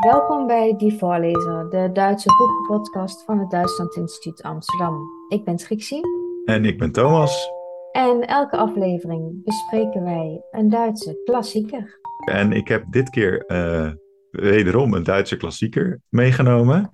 [0.00, 5.08] Welkom bij Die Voorlezer, de Duitse boekenpodcast van het Duitsland Instituut Amsterdam.
[5.28, 6.00] Ik ben Trixie.
[6.44, 7.50] En ik ben Thomas.
[7.92, 11.98] En elke aflevering bespreken wij een Duitse klassieker.
[12.24, 13.90] En ik heb dit keer uh,
[14.30, 16.90] wederom een Duitse klassieker meegenomen.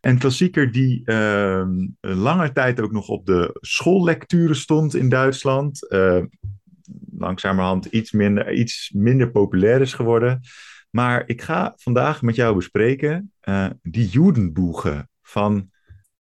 [0.00, 1.66] Een klassieker die uh,
[2.00, 5.86] lange tijd ook nog op de schoollecturen stond in Duitsland.
[5.92, 6.22] Uh,
[7.16, 10.40] langzamerhand iets minder, iets minder populair is geworden.
[10.94, 15.70] Maar ik ga vandaag met jou bespreken uh, die Judenboegen van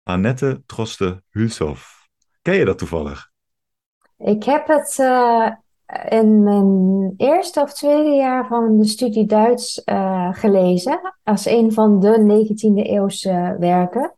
[0.02, 2.08] Annette Droste-Hulshoff.
[2.42, 3.30] Ken je dat toevallig?
[4.18, 5.50] Ik heb het uh,
[6.08, 11.14] in mijn eerste of tweede jaar van de studie Duits uh, gelezen.
[11.22, 14.14] Als een van de 19e eeuwse werken.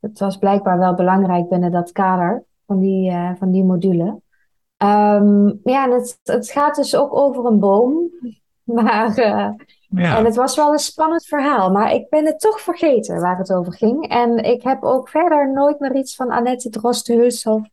[0.00, 4.20] Het was blijkbaar wel belangrijk binnen dat kader van die, van die module.
[4.76, 8.10] Um, ja, het, het gaat dus ook over een boom.
[8.64, 9.14] Maar
[9.94, 10.16] ja.
[10.16, 13.52] En het was wel een spannend verhaal, maar ik ben het toch vergeten waar het
[13.52, 14.08] over ging.
[14.08, 17.68] En ik heb ook verder nooit meer iets van Annette Droste-Hulshoff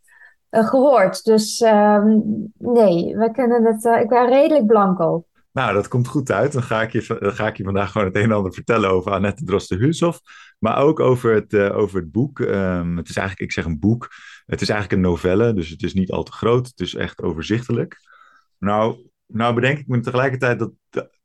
[0.52, 1.24] uh, gehoord.
[1.24, 2.24] Dus um,
[2.58, 3.86] nee, we kunnen het.
[3.86, 5.24] Uh, ik ben redelijk blanco.
[5.52, 6.52] Nou, dat komt goed uit.
[6.52, 8.90] Dan ga ik je, dan ga ik je vandaag gewoon het een en ander vertellen
[8.90, 10.20] over Annette Droste-Hulshoff.
[10.60, 12.40] Maar ook over het, uh, over het boek.
[12.40, 14.08] Um, het is eigenlijk, ik zeg een boek.
[14.46, 16.68] Het is eigenlijk een novelle, dus het is niet al te groot.
[16.68, 17.98] Het is echt overzichtelijk.
[18.58, 20.72] Nou, nou bedenk ik me tegelijkertijd dat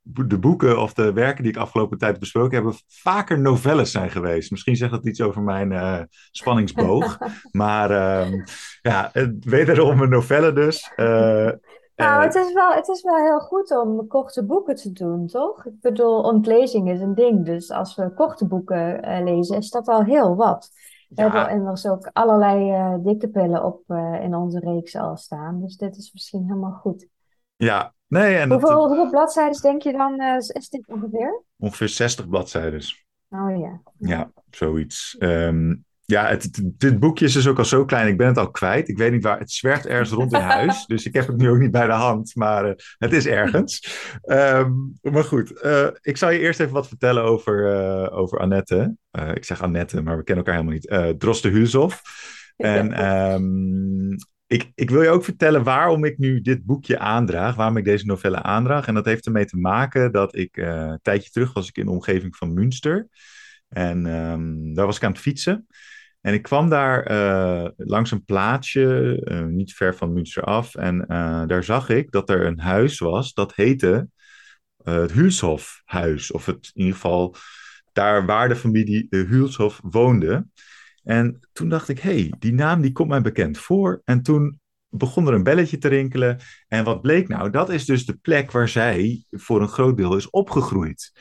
[0.07, 4.51] de boeken of de werken die ik afgelopen tijd besproken heb, vaker novelles zijn geweest.
[4.51, 7.17] Misschien zegt dat iets over mijn uh, spanningsboog.
[7.51, 8.43] maar uh,
[8.81, 10.91] ja, wederom een novelle dus.
[10.95, 11.51] Uh,
[11.95, 15.65] nou, het is, wel, het is wel heel goed om korte boeken te doen, toch?
[15.65, 17.45] Ik bedoel, ontlezing is een ding.
[17.45, 20.69] Dus als we korte boeken lezen, is dat al heel wat.
[21.09, 21.31] We ja.
[21.31, 23.81] hebben immers ook allerlei dikke pillen op
[24.21, 25.61] in onze reeks al staan.
[25.61, 27.07] Dus dit is misschien helemaal goed.
[27.55, 28.37] Ja, nee.
[28.37, 31.43] En hoeveel, dat, hoeveel bladzijden denk je dan uh, is dit ongeveer?
[31.57, 32.81] Ongeveer 60 bladzijden.
[33.29, 33.81] Oh ja.
[33.97, 35.15] Ja, zoiets.
[35.19, 38.07] Um, ja, het, dit boekje is dus ook al zo klein.
[38.07, 38.87] Ik ben het al kwijt.
[38.89, 39.39] Ik weet niet waar.
[39.39, 40.85] Het zwerft ergens rond in huis.
[40.87, 42.35] dus ik heb het nu ook niet bij de hand.
[42.35, 43.99] Maar uh, het is ergens.
[44.25, 45.63] Um, maar goed.
[45.63, 48.95] Uh, ik zal je eerst even wat vertellen over, uh, over Annette.
[49.33, 51.19] ik zeg Annette, maar we kennen elkaar helemaal niet.
[51.19, 51.95] Droste Huzov.
[52.55, 54.15] En um,
[54.47, 58.05] ik, ik wil je ook vertellen waarom ik nu dit boekje aandraag, waarom ik deze
[58.05, 58.87] novelle aandraag.
[58.87, 61.85] En dat heeft ermee te maken dat ik uh, een tijdje terug was ik in
[61.85, 63.07] de omgeving van Münster.
[63.69, 65.67] En um, daar was ik aan het fietsen.
[66.21, 70.75] En ik kwam daar uh, langs een plaatsje, uh, niet ver van Münster af.
[70.75, 71.05] En
[71.47, 74.07] daar zag ik dat er een huis was, dat heette
[74.83, 76.31] het Hulshofhuis.
[76.31, 77.35] Of het, in ieder geval
[77.91, 80.45] daar waar de familie Hulshof woonde.
[81.05, 84.01] En toen dacht ik, hé, hey, die naam die komt mij bekend voor.
[84.05, 86.39] En toen begon er een belletje te rinkelen.
[86.67, 87.49] En wat bleek nou?
[87.49, 91.11] Dat is dus de plek waar zij voor een groot deel is opgegroeid.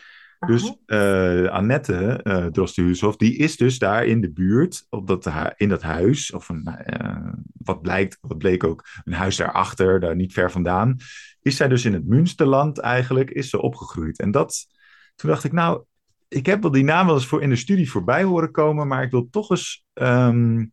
[0.47, 5.69] Dus uh, Annette uh, Droste die is dus daar in de buurt, op dat, in
[5.69, 6.69] dat huis, of een,
[7.01, 10.97] uh, wat, blijkt, wat bleek ook, een huis daarachter, daar niet ver vandaan,
[11.43, 14.19] is zij dus in het Münsterland eigenlijk, is ze opgegroeid.
[14.19, 14.67] En dat,
[15.15, 15.85] toen dacht ik, nou,
[16.35, 19.03] ik heb wel die naam wel eens voor in de studie voorbij horen komen, maar
[19.03, 20.73] ik wil toch eens um,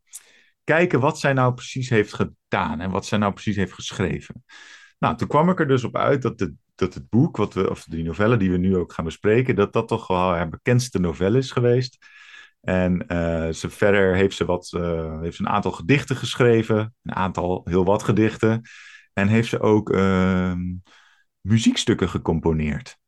[0.64, 4.44] kijken wat zij nou precies heeft gedaan en wat zij nou precies heeft geschreven.
[5.00, 7.70] Nou, toen kwam ik er dus op uit dat, de, dat het boek, wat we,
[7.70, 11.00] of die novelle die we nu ook gaan bespreken, dat dat toch wel haar bekendste
[11.00, 11.98] novelle is geweest.
[12.62, 17.16] En uh, ze, verder heeft ze, wat, uh, heeft ze een aantal gedichten geschreven, een
[17.16, 18.62] aantal, heel wat gedichten.
[19.14, 20.54] En heeft ze ook uh,
[21.42, 23.00] muziekstukken gecomponeerd.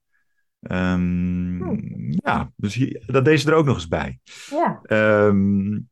[0.72, 4.20] Um, Ja, dus hier, dat deze er ook nog eens bij.
[4.50, 4.82] Ja.
[5.28, 5.90] Um,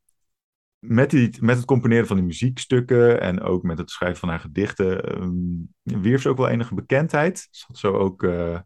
[0.80, 4.40] met, die, met het componeren van die muziekstukken en ook met het schrijven van haar
[4.40, 7.48] gedichten um, wierf ze ook wel enige bekendheid.
[7.52, 8.60] Ze had zo ook uh,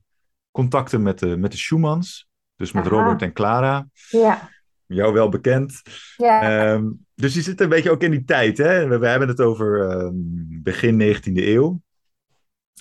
[0.51, 2.95] contacten met de, met de Schumanns, dus met Aha.
[2.95, 3.87] Robert en Clara.
[4.09, 4.49] Ja.
[4.85, 5.81] Jou wel bekend.
[6.17, 6.71] Ja.
[6.73, 8.57] Um, dus die zit een beetje ook in die tijd.
[8.57, 8.87] Hè?
[8.87, 11.81] We, we hebben het over um, begin 19e eeuw.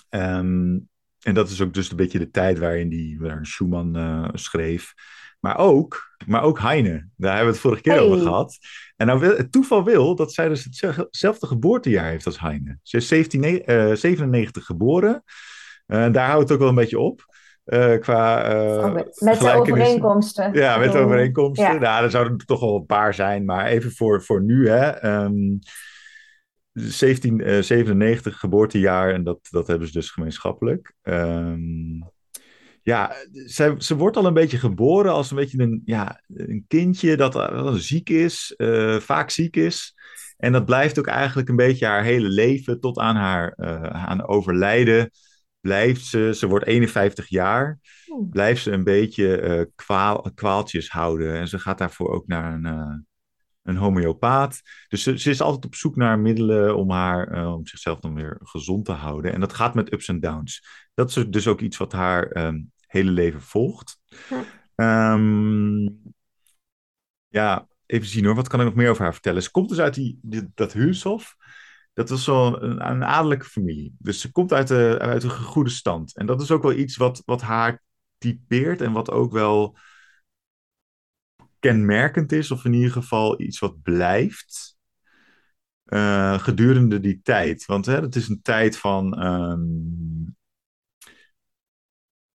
[0.09, 0.89] Um,
[1.25, 4.93] en dat is ook dus een beetje de tijd waarin die, waar Schumann uh, schreef.
[5.39, 7.07] Maar ook, maar ook Heine.
[7.15, 8.01] Daar hebben we het vorige keer hey.
[8.01, 8.57] over gehad.
[8.95, 12.79] En nou wil, het toeval wil dat zij dus hetzelfde geboortejaar heeft als Heine.
[12.83, 15.23] Ze is 1797 uh, geboren.
[15.87, 17.25] Uh, daar houdt het ook wel een beetje op.
[17.65, 20.53] Uh, qua uh, met de overeenkomsten.
[20.53, 21.73] Ja, met de overeenkomsten.
[21.73, 21.79] Ja.
[21.79, 24.69] Nou, er zouden er toch wel een paar zijn, maar even voor, voor nu.
[24.69, 25.05] Hè.
[25.23, 25.59] Um,
[26.75, 30.93] 1797 uh, geboortejaar en dat, dat hebben ze dus gemeenschappelijk.
[31.03, 32.13] Um,
[32.81, 37.17] ja, ze, ze wordt al een beetje geboren als een beetje een, ja, een kindje
[37.17, 39.95] dat, dat ziek is, uh, vaak ziek is.
[40.37, 44.27] En dat blijft ook eigenlijk een beetje haar hele leven tot aan haar uh, aan
[44.27, 45.11] overlijden.
[45.59, 47.79] blijft ze, ze wordt 51 jaar,
[48.15, 48.29] Hmm.
[48.29, 51.33] blijft ze een beetje eh, kwaal, kwaaltjes houden.
[51.33, 52.95] En ze gaat daarvoor ook naar een, eh,
[53.65, 54.61] een homeopaat.
[54.87, 58.13] Dus ze, ze is altijd op zoek naar middelen om, haar, eh, om zichzelf dan
[58.13, 59.33] weer gezond te houden.
[59.33, 60.67] En dat gaat met ups en downs.
[60.93, 63.99] Dat is dus ook iets wat haar ehm, hele leven volgt.
[64.29, 64.43] Ja.
[64.75, 65.87] Ehm,
[67.27, 68.35] ja, even zien hoor.
[68.35, 69.43] Wat kan ik nog meer over haar vertellen?
[69.43, 71.35] Ze komt dus uit die, die- dat huurshof.
[71.93, 73.95] Dat was zo'n een, een adellijke familie.
[73.99, 76.15] Dus ze komt uit, de, uit een goede stand.
[76.15, 77.83] En dat is ook wel iets wat, wat haar
[78.17, 79.77] typeert en wat ook wel
[81.65, 84.77] kenmerkend is, of in ieder geval iets wat blijft
[85.85, 87.65] eh, gedurende die tijd.
[87.65, 89.61] Want hè, het is een tijd van ehm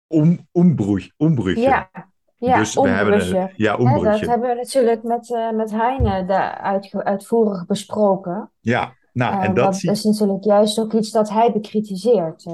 [0.06, 1.12] om, ombroei.
[1.60, 1.90] Ja,
[2.36, 3.36] ja, dus we hebben ombrusje.
[3.36, 8.52] een, ja, dat hebben we natuurlijk met, eh met Heine daar uitge- uitvoerig besproken.
[8.60, 11.52] Ja, nou, Eh, en dat want zie dat is natuurlijk juist ook iets dat hij
[11.52, 12.46] bekritiseert,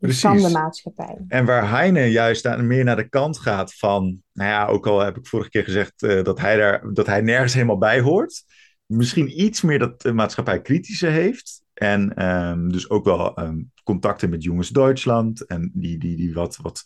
[0.00, 0.18] die Precies.
[0.18, 1.24] standenmaatschappij.
[1.28, 5.00] En waar Heine juist aan- meer naar de kant gaat van, nou ja, ook al
[5.00, 8.44] heb ik vorige keer gezegd eh, dat, hij daar, dat hij nergens helemaal bij hoort,
[8.86, 11.62] misschien iets meer dat de maatschappij kritische heeft.
[11.74, 16.58] En ehm, dus ook wel ehm, contacten met Jongens Duitsland en die, die, die wat,
[16.62, 16.82] wat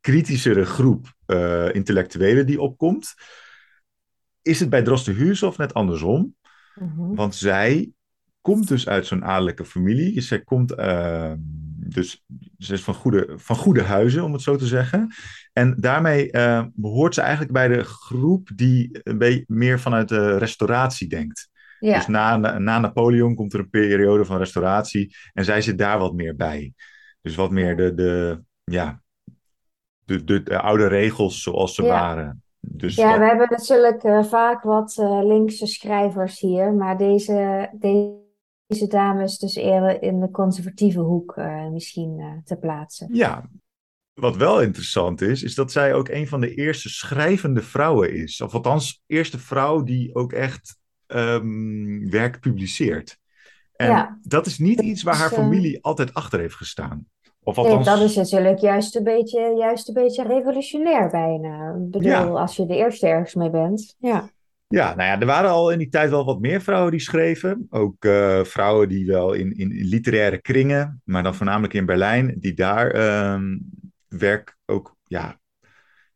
[0.00, 3.14] kritischere groep eh, intellectuelen die opkomt.
[4.42, 6.34] Is het bij Droste Huursof net andersom?
[6.74, 7.14] Mhm.
[7.14, 7.90] Want zij
[8.40, 10.20] komt dus uit zo'n adellijke familie.
[10.20, 11.38] Zij komt ehm,
[11.88, 12.24] dus
[12.58, 15.08] ze is van goede, van goede huizen, om het zo te zeggen.
[15.52, 20.36] En daarmee eh, behoort ze eigenlijk bij de groep die een beetje meer vanuit de
[20.38, 21.48] restauratie denkt.
[21.80, 25.98] Ja, Dus na, na Napoleon komt er een periode van restauratie en zij zit daar
[25.98, 26.72] wat meer bij.
[27.20, 29.02] Dus wat meer de, de, ja,
[30.04, 31.88] de, de, de oude regels zoals ze Ja.
[31.88, 32.42] waren.
[32.60, 37.68] Dus ja, wat- we hebben natuurlijk eh, vaak wat eh, linkse schrijvers hier, maar deze,
[37.74, 38.26] deze
[38.76, 43.08] dame is dus eerder in de conservatieve hoek eh, misschien eh, te plaatsen.
[43.12, 43.48] Ja,
[44.14, 48.40] wat wel interessant is, is dat zij ook een van de eerste schrijvende vrouwen is.
[48.40, 50.76] Of althans, eerste vrouw die ook echt
[51.06, 53.18] ehm, werk publiceert.
[53.72, 54.18] En Ja.
[54.22, 57.06] dat is niet iets waar haar eh, familie altijd achter heeft gestaan.
[57.42, 61.68] Of Nee, althans, dat is natuurlijk juist een beetje, juist een beetje revolutionair bijna.
[61.68, 62.26] Ik bedoel, Ja.
[62.26, 63.94] als je de eerste ergens mee bent.
[63.98, 64.30] Ja,
[64.68, 67.66] ja, nou ja, er waren al in die tijd wel wat meer vrouwen die schreven.
[67.70, 72.54] Ook eh, vrouwen die wel in, in, literaire kringen, maar dan voornamelijk in Berlijn, die
[72.54, 73.58] daar ehm,
[74.08, 75.40] werk ook, ja,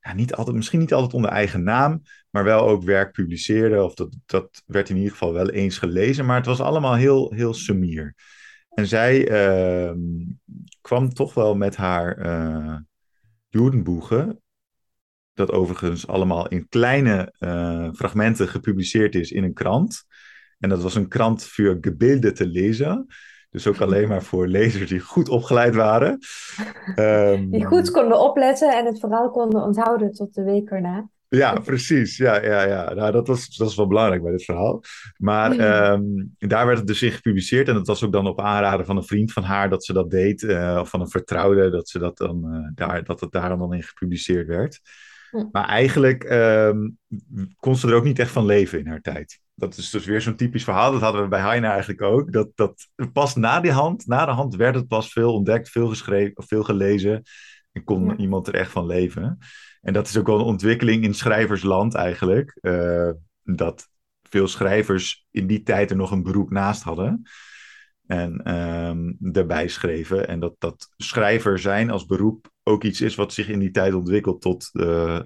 [0.00, 3.84] ja, niet altijd, misschien niet altijd onder eigen naam, maar wel ook werk publiceerden.
[3.84, 7.32] Of dat, dat werd in ieder geval wel eens gelezen, maar het was allemaal heel,
[7.32, 8.14] heel sumier.
[8.68, 9.98] En zij ehm,
[10.80, 12.76] kwam toch wel met haar eh
[13.52, 14.41] Jodenboegen,
[15.34, 20.04] dat overigens allemaal in kleine eh, fragmenten gepubliceerd is in een krant.
[20.58, 23.04] En dat was een krant voor gebildete lezer.
[23.50, 26.18] Dus ook alleen maar voor lezers die goed opgeleid waren.
[26.94, 31.10] Ehm, die goed konden opletten en het verhaal konden onthouden tot de week erna.
[31.36, 32.16] Ja, precies.
[32.16, 32.94] Ja, ja, ja.
[32.94, 34.82] Nou, dat, was, dat is wel belangrijk bij dit verhaal.
[35.16, 36.02] Maar ehm,
[36.38, 37.68] daar werd het dus in gepubliceerd.
[37.68, 40.10] En dat was ook dan op aanraden van een vriend van haar dat ze dat
[40.10, 40.42] deed.
[40.42, 43.74] eh, of van een vertrouwde, dat, ze dat, dan, eh, daar, dat het daar dan
[43.74, 44.80] in gepubliceerd werd.
[45.32, 45.44] Hm.
[45.52, 46.88] Maar eigenlijk ehm,
[47.56, 49.40] kon ze er ook niet echt van leven in haar tijd.
[49.54, 50.92] Dat is dus weer zo'n typisch verhaal.
[50.92, 52.32] Dat hadden we bij Heine eigenlijk ook.
[52.32, 55.88] Dat, dat pas na die hand, na de hand werd het pas veel ontdekt, veel
[55.88, 57.22] geschreven, veel gelezen.
[57.72, 58.16] En kon Ja.
[58.16, 59.38] iemand er echt van leven.
[59.80, 62.58] En dat is ook wel een ontwikkeling in schrijversland eigenlijk.
[62.60, 63.10] eh,
[63.42, 63.88] dat
[64.22, 67.22] veel schrijvers in die tijd er nog een beroep naast hadden.
[68.06, 70.28] En ehm daarbij schreven.
[70.28, 73.94] En dat, dat schrijver zijn als beroep ook iets is wat zich in die tijd
[73.94, 75.20] ontwikkelt tot, eh,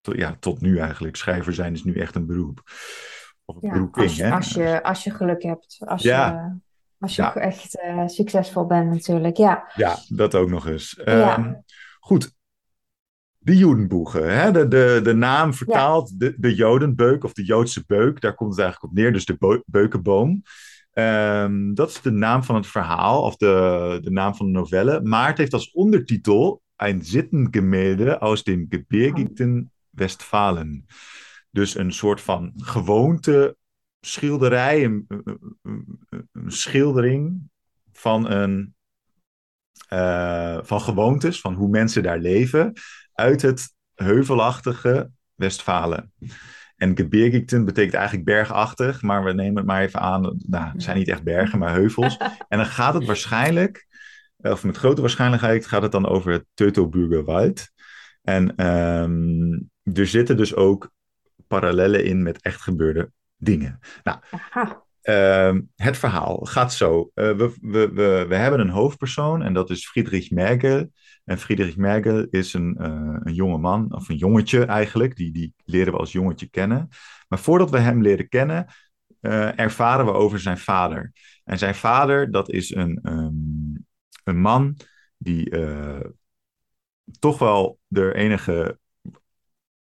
[0.00, 1.16] tot, ja, tot nu eigenlijk.
[1.16, 2.62] Schrijver zijn is nu echt een beroep.
[3.44, 4.32] Of een Ja, beroeping, als, je- hè?
[4.34, 5.76] als, je, als je geluk hebt.
[5.86, 6.28] Als Ja.
[6.30, 6.58] je,
[6.98, 7.34] als je Ja.
[7.34, 9.36] echt eh, succesvol bent natuurlijk.
[9.36, 10.96] Ja, Ja, dat ook nog eens.
[10.96, 11.54] Ehm,
[12.00, 12.32] goed.
[13.42, 14.50] De Jodenboegen, hè?
[14.52, 18.60] De, de, de naam vertaalt de, de Jodenbeuk of de Joodse beuk, daar komt het
[18.60, 20.42] eigenlijk op neer, dus de bo- beukenboom.
[20.90, 25.00] Ehm, dat is de naam van het verhaal of de, de naam van de novelle,
[25.02, 30.86] maar het heeft als ondertitel Ein Sittengemälde aus dem gebirgigten Westfalen.
[31.50, 33.56] Dus een soort van gewoonte
[34.00, 37.50] schilderij, een, een- een- schildering
[37.92, 38.74] van een
[39.88, 42.72] eh, van gewoontes, van hoe mensen daar leven,
[43.12, 46.12] uit het heuvelachtige Westfalen.
[46.76, 50.96] En gebirgigten betekent eigenlijk bergachtig, maar we nemen het maar even aan, nou, het zijn
[50.96, 52.16] niet echt bergen, maar heuvels.
[52.48, 53.86] En dan gaat het waarschijnlijk,
[54.42, 57.70] of met grote waarschijnlijkheid, gaat het dan over het Teutoburger Wald.
[58.22, 59.52] En ehm,
[59.98, 60.90] er zitten dus ook
[61.46, 63.78] parallellen in met echt gebeurde dingen.
[64.02, 64.18] Nou,
[65.02, 67.10] ehm, het verhaal gaat zo.
[67.14, 70.90] Uh, we, we, we, we hebben een hoofdpersoon en dat is Friedrich Merkel.
[71.24, 75.54] En Friedrich Merkel is een, uh, een jonge man, of een jongetje eigenlijk, die, die
[75.64, 76.88] leren we als jongetje kennen.
[77.28, 78.66] Maar voordat we hem leren kennen,
[79.20, 81.12] uh, ervaren we over zijn vader.
[81.44, 83.79] En zijn vader, dat is een, um,
[84.30, 84.76] een man
[85.16, 85.50] die
[87.18, 88.78] toch wel de enige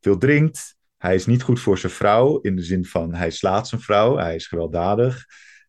[0.00, 0.77] veel drinkt.
[0.98, 4.16] Hij is niet goed voor zijn vrouw, in de zin van hij slaat zijn vrouw,
[4.16, 5.24] hij is gewelddadig.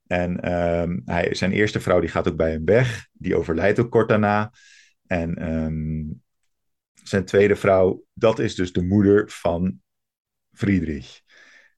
[0.07, 3.91] En um, hij, zijn eerste vrouw die gaat ook bij hem weg, die overlijdt ook
[3.91, 4.51] kort daarna.
[5.07, 6.23] En um,
[7.03, 9.81] zijn tweede vrouw, dat is dus de moeder van
[10.51, 11.21] Friedrich.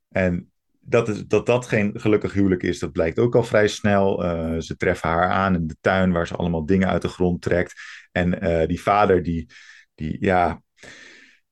[0.10, 4.26] En dat, is, dat dat geen gelukkig huwelijk is, dat blijkt ook al vrij snel.
[4.26, 7.42] Uh, ze treffen haar aan in de tuin waar ze allemaal dingen uit de grond
[7.42, 7.74] trekt.
[8.12, 9.54] En uh, die vader, die,
[9.96, 10.62] die, ja,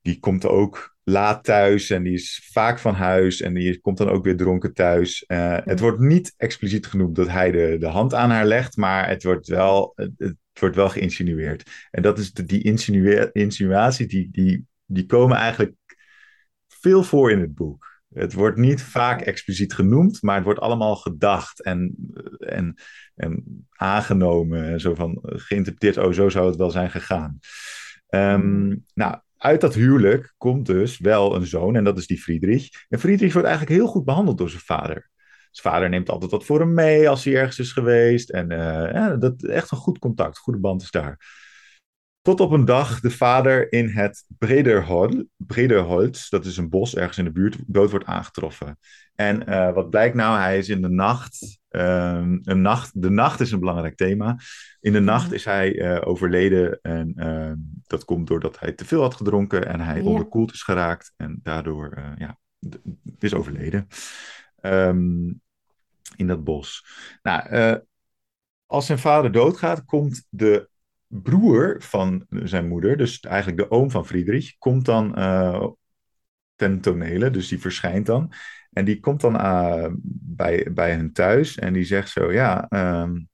[0.01, 4.09] die komt ook laat thuis en die is vaak van huis en die komt dan
[4.09, 5.23] ook weer dronken thuis.
[5.27, 9.07] Uh, het wordt niet expliciet genoemd dat hij de, de hand aan haar legt, maar
[9.07, 11.87] het wordt wel, het, wordt wel geïnsinueerd.
[11.91, 12.63] En dat is de, die
[13.33, 15.75] insinuaties, die, die, die komen eigenlijk
[16.67, 17.87] veel voor in het boek.
[18.13, 21.95] Het wordt niet vaak expliciet genoemd, maar het wordt allemaal gedacht en,
[22.39, 22.75] en,
[23.15, 24.63] en aangenomen.
[24.63, 27.39] En zo van geïnterpreteerd, oh, zo zou het wel zijn gegaan.
[28.09, 32.69] Um, nou, uit dat huwelijk komt dus wel een zoon en dat is die Friedrich.
[32.89, 35.09] En Friedrich wordt eigenlijk heel goed behandeld door zijn vader.
[35.51, 38.29] Zijn vader neemt altijd wat voor hem mee als hij ergens is geweest.
[38.29, 38.57] En uh,
[38.93, 41.17] ja, dat echt een goed contact, goede band is daar.
[42.21, 47.17] Tot op een dag de vader in het Brederhol, Brederholz, dat is een bos ergens
[47.17, 48.77] in de buurt, dood wordt aangetroffen.
[49.15, 50.39] En uh, wat blijkt nou?
[50.39, 54.37] Hij is in de nacht, um, een nacht, de nacht is een belangrijk thema.
[54.79, 57.51] In de nacht is hij uh, overleden en uh,
[57.87, 60.03] dat komt doordat hij te veel had gedronken en hij ja.
[60.03, 62.37] onderkoeld is geraakt en daardoor uh, ja,
[63.19, 63.87] is overleden
[64.61, 65.41] um,
[66.15, 66.85] in dat bos.
[67.21, 67.79] Nou,
[68.65, 70.69] als zijn vader doodgaat, komt de
[71.11, 75.13] broer van zijn moeder, dus eigenlijk de oom van Friedrich, komt dan
[76.55, 78.33] ten tonele, dus die verschijnt dan.
[78.69, 79.87] En die komt dan uh,
[80.21, 82.67] bij, bij hen thuis en die zegt zo, ja,
[83.03, 83.27] um,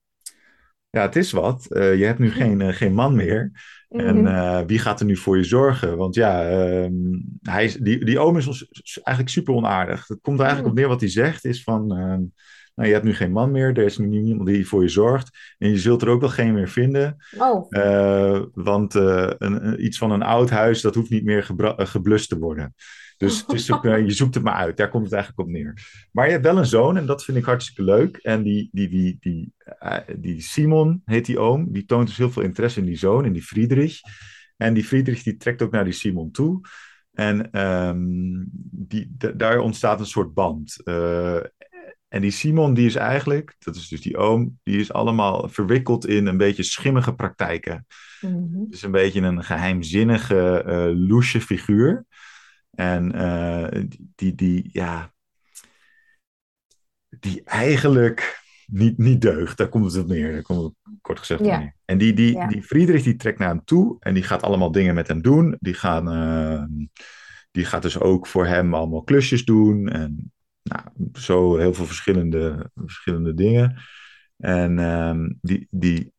[0.90, 1.68] ja het is wat.
[1.70, 3.52] Uh, je hebt nu geen, uh, geen man meer.
[3.90, 5.98] En wie gaat er nu voor je zorgen?
[5.98, 6.52] Want ja,
[6.84, 8.68] um, hij is, die, die oom is ons
[9.02, 10.08] eigenlijk super onaardig.
[10.08, 12.32] Het komt eigenlijk op neer wat hij zegt, is van...
[12.76, 15.56] Nou, je hebt nu geen man meer, er is nu niemand die voor je zorgt.
[15.58, 17.16] En je zult er ook wel geen meer vinden.
[17.38, 17.70] Oh.
[18.54, 21.44] want een, een, iets van een oud huis, dat hoeft niet meer
[21.78, 22.74] geblust te worden.
[23.18, 24.78] Dus het is ook, je zoekt het maar uit.
[24.78, 26.08] Daar komt het eigenlijk op neer.
[26.12, 28.18] Maar je hebt wel een zoon en dat vind ik hartstikke leuk.
[28.18, 29.54] En die, die, die, die,
[30.18, 31.72] die Simon heet die oom.
[31.72, 34.00] Die toont dus heel veel interesse in die zoon, in die Friedrich.
[34.58, 36.62] En die Friedrich die trekt ook naar die Simon toe.
[37.14, 40.82] En um, die, daar ontstaat een soort band.
[40.84, 41.40] Uh,
[42.08, 46.08] en die Simon, die is eigenlijk, dat is dus die oom, die is allemaal verwikkeld
[46.08, 47.86] in een beetje schimmige praktijken.
[48.22, 48.64] Mm -hmm.
[48.64, 52.06] Het is een beetje een geheimzinnige, uh, loesje figuur.
[52.72, 53.84] En uh,
[54.16, 55.14] die, die, ja,
[57.20, 59.58] die eigenlijk niet, niet deugt.
[59.58, 60.32] Daar komt het op neer.
[60.32, 61.58] Daar komt het kort gezegd op ja.
[61.58, 61.76] neer.
[61.86, 62.48] En die, die, ja.
[62.48, 65.58] die Friedrich die trekt naar hem toe en die gaat allemaal dingen met hem doen.
[65.60, 66.64] Die, gaan, uh,
[67.52, 69.88] die gaat dus ook voor hem allemaal klusjes doen.
[69.88, 70.34] En
[70.66, 73.78] nou, zo heel veel verschillende, verschillende dingen.
[74.38, 76.14] En uh, die, die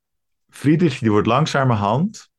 [0.49, 2.31] Friedrich die wordt langzamerhand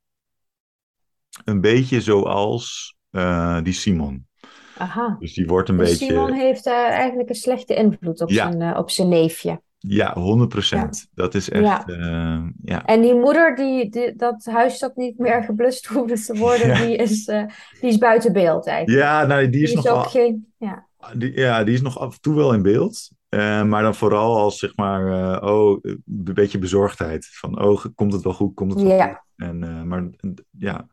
[1.46, 4.28] een beetje zoals uh, die Simon.
[4.78, 5.16] Aha.
[5.20, 6.06] Dus die wordt een dus beetje.
[6.06, 8.52] Simon heeft uh, eigenlijk een slechte invloed op, ja.
[8.52, 9.62] zijn, uh, op zijn neefje.
[9.78, 10.98] Ja, 100 procent.
[10.98, 11.24] Ja.
[11.24, 11.84] Dat is echt.
[11.88, 12.52] Ja.
[12.64, 12.86] ja.
[12.86, 16.96] En die moeder, die, die, dat huis dat niet meer geblust hoefde te worden, die,
[16.96, 17.48] is, die
[17.90, 19.04] is buiten beeld eigenlijk.
[19.04, 19.86] Ja, nou, die is, die nog.
[19.86, 20.10] Is ook al...
[20.10, 20.87] geen, ja.
[21.14, 23.12] Die, ja, die is nog af en toe wel in beeld.
[23.66, 26.02] maar dan vooral als zeg maar, oh, een
[26.34, 27.28] beetje bezorgdheid.
[27.32, 28.54] Van, oh, komt het wel goed?
[28.54, 29.08] Komt het wel ja.
[29.08, 29.48] goed?
[29.48, 30.10] En, maar
[30.50, 30.88] ja,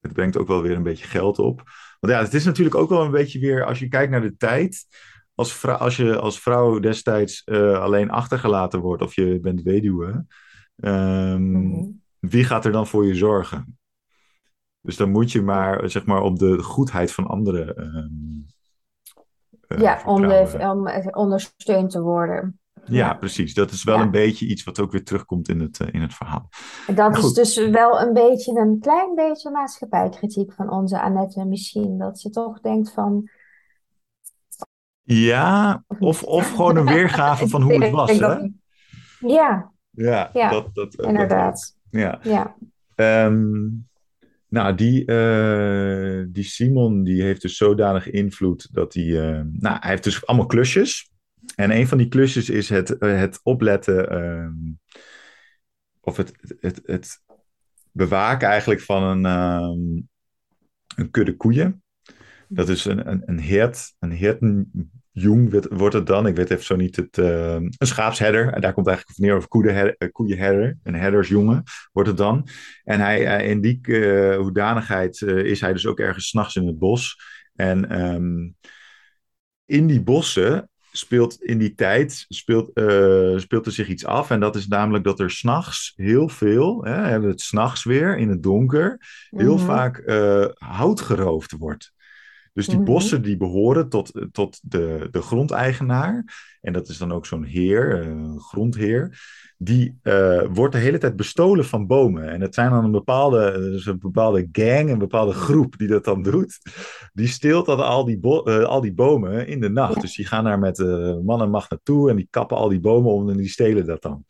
[0.00, 1.62] het brengt ook wel weer een beetje geld op.
[2.00, 4.36] Want ja, het is natuurlijk ook wel een beetje weer, als je kijkt naar de
[4.36, 4.86] tijd.
[5.34, 10.26] Als, vrouw, als je als vrouw destijds alleen achtergelaten wordt of je bent weduwe,
[10.76, 13.78] um, wie gaat er dan voor je zorgen?
[14.80, 17.94] Dus dan moet je maar, zeg maar, op de goedheid van anderen.
[17.96, 18.55] Um, uh,
[19.68, 22.60] ja, om, de, om ondersteund te worden.
[22.84, 23.54] Ja, precies.
[23.54, 24.02] Dat is wel ja.
[24.02, 26.48] een beetje iets wat ook weer terugkomt in het, uh, in het verhaal.
[26.94, 31.98] Dat is dus wel een beetje een klein beetje maatschappijkritiek van onze Annette misschien.
[31.98, 33.30] Dat ze toch denkt van,
[35.02, 38.18] Ja, of, of gewoon een weergave van hoe het was.
[38.18, 38.36] Hè?
[39.18, 39.74] Ja.
[39.90, 41.76] Ja, ja, dat, dat, inderdaad.
[41.90, 42.18] ja.
[42.22, 42.56] Ja.
[42.94, 43.68] Ehm,
[44.56, 49.04] nou, die, eh, die Simon die heeft dus zodanig invloed dat hij...
[49.04, 51.10] eh, nou, hij heeft dus allemaal klusjes.
[51.54, 54.10] En een van die klusjes is het, eh, het opletten...
[54.10, 54.72] ehm,
[56.00, 57.22] of het, het, het
[57.92, 60.02] bewaken eigenlijk van een, ehm,
[60.96, 61.82] een kudde koeien.
[62.48, 66.26] Dat is een, een, een hert, een hertenjong wordt- wordt het dan.
[66.26, 67.18] Ik weet even zo niet het...
[67.18, 68.52] eh, een schaapsherder.
[68.52, 69.46] En daar komt eigenlijk neer of
[69.98, 70.78] eh, koeienherder.
[70.82, 72.48] Een herdersjongen wordt het dan.
[72.84, 76.78] En hij, eh, in die eh, hoedanigheid is hij dus ook ergens s'nachts in het
[76.78, 77.16] bos.
[77.54, 78.48] En ehm,
[79.64, 82.70] in die bossen speelt in die tijd speelt,
[83.36, 84.30] speelt er zich iets af.
[84.30, 88.16] En dat is namelijk dat er s'nachts heel veel, hè, hebben we het s'nachts weer
[88.18, 88.98] in het donker,
[89.30, 89.64] heel Mhm.
[89.64, 90.02] vaak
[90.58, 91.92] hout geroofd wordt.
[92.56, 92.84] Dus die Mhm.
[92.84, 96.24] bossen die behoren tot, tot de, de grondeigenaar.
[96.60, 99.18] En dat is dan ook zo'n heer, eh, grondheer.
[99.58, 102.28] Die eh, wordt de hele tijd bestolen van bomen.
[102.28, 106.04] En het zijn dan een bepaalde, dus een bepaalde gang, een bepaalde groep die dat
[106.04, 106.58] dan doet.
[107.12, 110.00] Die steelt dan al die, eh, al die bomen in de nacht.
[110.00, 112.80] Dus die gaan daar met eh, man en macht naartoe en die kappen al die
[112.80, 114.24] bomen om en die stelen dat dan.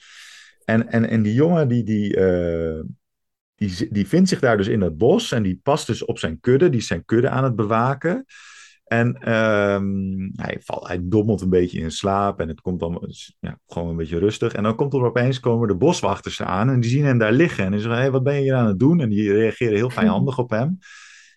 [0.65, 2.81] En, en, en die jongen die, die, eh,
[3.57, 6.41] die, die vindt zich daar dus in dat bos en die past dus op zijn
[6.41, 6.69] kudde.
[6.69, 8.25] Die is zijn kudde aan het bewaken.
[8.85, 13.59] En ehm, hij, valt, hij dommelt een beetje in slaap en het komt dan ja,
[13.67, 14.53] gewoon een beetje rustig.
[14.53, 17.65] En dan komt er opeens komen de boswachters aan en die zien hem daar liggen.
[17.65, 19.01] En die zeggen, hey, wat ben je hier aan het doen?
[19.01, 20.79] En die reageren heel vijandig op hem.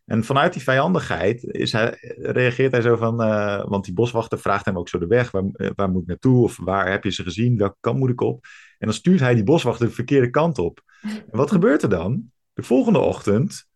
[0.05, 4.65] En vanuit die vijandigheid is hij, reageert hij zo van, eh, want die boswachter vraagt
[4.65, 7.11] hem ook zo de weg, waar, eh, waar moet ik naartoe of waar heb je
[7.11, 8.45] ze gezien, welke kant moet ik op?
[8.79, 10.83] En dan stuurt hij die boswachter de verkeerde kant op.
[11.01, 12.31] En wat gebeurt er dan?
[12.53, 13.67] De volgende ochtend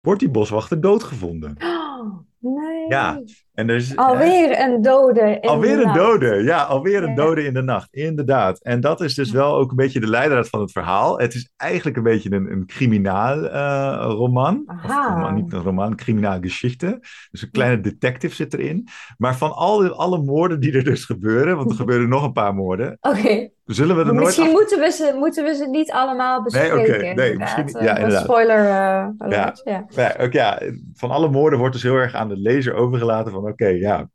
[0.00, 1.56] wordt die boswachter doodgevonden.
[1.58, 2.18] Oh,
[2.54, 2.88] nee.
[2.88, 3.22] Ja,
[3.54, 5.38] En er Alweer een dode.
[5.40, 8.58] in Alweer de een dode, ja, alweer een dode in de nacht, inderdaad.
[8.62, 11.18] En dat is dus wel ook een beetje de leidraad van het verhaal.
[11.18, 14.64] Het is eigenlijk een beetje een, een criminaal eh, roman.
[14.84, 16.98] Of niet een roman, criminaal geschichte.
[17.30, 18.88] Dus een kleine detective zit erin.
[19.18, 22.32] Maar van al die, alle moorden die er dus gebeuren, want er gebeuren nog een
[22.32, 24.24] paar moorden, Oké, zullen we er nooit...
[24.24, 26.78] misschien moeten we, ze, moeten we ze niet allemaal bespreken.
[26.78, 27.76] oké, nee, misschien niet.
[27.76, 28.24] Eh, Ja, een inderdaad.
[28.24, 29.84] Spoiler eh, alert, ja.
[29.88, 30.60] Ja, ja,
[30.94, 34.10] van alle moorden wordt dus heel erg aan de lezer overgelaten van oké, ja,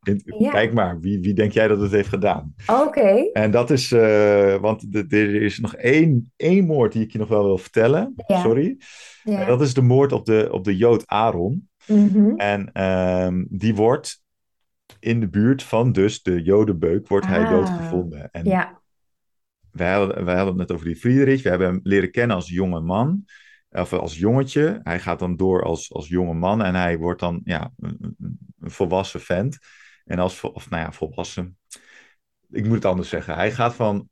[0.52, 2.54] kijk maar, wie, wie denk jij dat het heeft gedaan?
[2.68, 7.18] Oké, En dat is, eh, want er is nog één, één moord die ik je
[7.18, 8.14] nog wel wil vertellen.
[8.28, 8.42] Ja.
[8.42, 8.78] Sorry.
[9.24, 9.40] ja.
[9.42, 11.70] En dat is de moord op de, op de Jood Aaron.
[11.88, 12.34] Mhm.
[12.36, 14.24] En ehm, die wordt
[15.00, 17.50] in de buurt van dus de Jodenbeuk, wordt hij Ah.
[17.50, 18.30] doodgevonden.
[18.32, 18.82] En ja.
[19.72, 21.44] wij hadden, wij hadden het net over die Friedrich.
[21.44, 23.26] We hebben hem leren kennen als jonge man.
[23.70, 24.80] Of als jongetje.
[24.84, 26.64] Hij gaat dan door als, als jonge man.
[26.64, 28.18] En hij wordt dan ja, een,
[28.60, 29.58] volwassen vent.
[30.06, 31.58] En als, of nou ja, volwassen.
[32.50, 33.34] Ik moet het anders zeggen.
[33.34, 34.10] Hij gaat van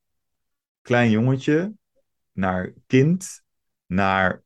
[0.81, 1.73] klein jongetje
[2.31, 3.41] naar kind
[3.85, 4.43] naar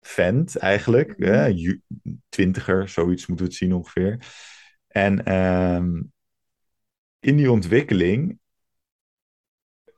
[0.00, 1.18] vent eigenlijk.
[1.18, 1.30] Mhm.
[1.30, 1.82] hè, ju-
[2.28, 4.26] twintiger, zoiets moeten we het zien ongeveer.
[4.88, 6.02] En ehm,
[7.20, 8.38] in die ontwikkeling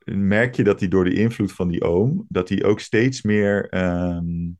[0.04, 3.68] merk je dat hij door de invloed van die oom, dat hij ook steeds meer.
[3.68, 4.50] ehm,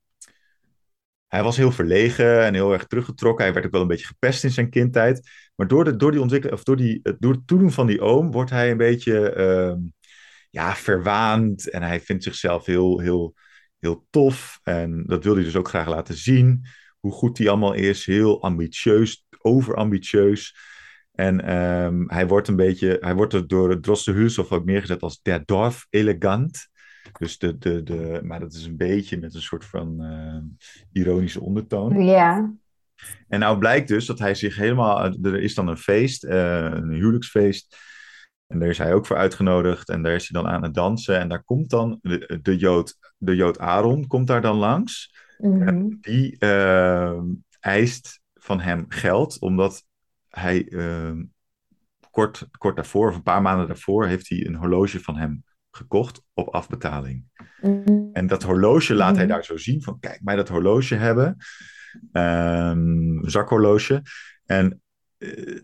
[1.33, 3.44] hij was heel verlegen en heel erg teruggetrokken.
[3.44, 5.31] Hij werd ook wel een beetje gepest in zijn kindtijd.
[5.55, 8.31] Maar door, de, door die ontwikkeling, of door, die, door het toedoen van die oom,
[8.31, 9.78] wordt hij een beetje ehm,
[10.50, 11.70] ja, verwaand.
[11.70, 13.35] En hij vindt zichzelf heel, heel,
[13.78, 14.61] heel tof.
[14.62, 16.66] En dat wil hij dus ook graag laten zien.
[17.00, 18.07] Hoe goed hij allemaal is.
[18.07, 20.57] Heel ambitieus, overambitieus.
[21.12, 25.42] En ehm, hij wordt een beetje, hij wordt er door Drostenhulshoff ook neergezet als der
[25.44, 26.68] Dorf elegant.
[27.18, 30.66] Dus de, de, de, maar dat is een beetje met een soort van eh,
[31.03, 32.05] ironische ondertoon.
[32.05, 32.53] Ja.
[33.29, 36.90] En nou blijkt dus dat hij zich helemaal, er is dan een feest, eh, een
[36.90, 37.77] huwelijksfeest.
[38.46, 39.88] En daar is hij ook voor uitgenodigd.
[39.88, 41.18] En daar is hij dan aan het dansen.
[41.18, 45.88] En daar komt dan de, de, Jood, de Jood Aaron, komt daar dan langs Mhm.
[46.01, 47.25] die ehm,
[47.61, 49.85] eist van hem geld, omdat
[50.37, 51.23] hij ehm,
[52.11, 56.23] kort, kort daarvoor, of een paar maanden daarvoor, heeft hij een horloge van hem gekocht
[56.33, 57.25] op afbetaling.
[57.61, 58.07] Mhm.
[58.12, 59.35] En dat horloge laat hij Mhm.
[59.35, 61.37] daar zo zien van, kijk, mij dat horloge hebben,
[62.12, 64.03] een zakhorloge.
[64.47, 64.83] En
[65.18, 65.61] eh,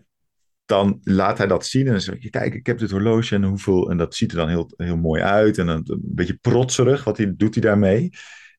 [0.65, 3.43] dan laat hij dat zien en dan zegt hij, kijk, ik heb dit horloge en
[3.43, 7.17] hoeveel, en dat ziet er dan heel, heel mooi uit en een beetje protserig, wat
[7.17, 8.09] hij, doet hij daarmee?